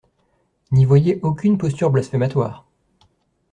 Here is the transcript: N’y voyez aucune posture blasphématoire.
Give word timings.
N’y 0.71 0.83
voyez 0.85 1.19
aucune 1.21 1.59
posture 1.59 1.91
blasphématoire. 1.91 2.65